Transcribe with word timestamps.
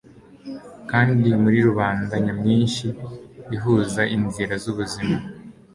Kandi 0.89 1.11
muri 1.43 1.57
rubanda 1.67 2.13
nyamwinshi 2.25 2.87
ihuza 3.55 4.01
inzira 4.15 4.53
zubuzima 4.63 5.17